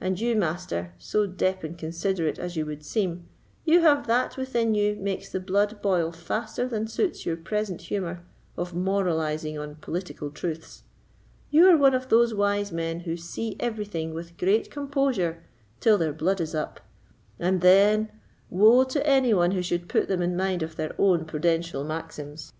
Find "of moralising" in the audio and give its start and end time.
8.56-9.56